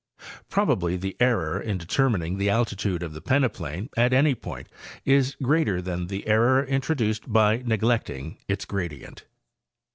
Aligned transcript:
Probably 0.49 0.97
the 0.97 1.15
error 1.19 1.61
in 1.61 1.77
determining 1.77 2.39
the 2.39 2.49
altitude 2.49 3.03
of 3.03 3.13
the 3.13 3.21
peneplain 3.21 3.87
at 3.95 4.13
any 4.13 4.33
point 4.33 4.67
is 5.05 5.35
ereater 5.35 5.79
than 5.79 6.07
the 6.07 6.25
error 6.25 6.65
introduced 6.65 7.31
by 7.31 7.61
neglecting 7.63 8.39
its 8.47 8.65
gradient. 8.65 9.25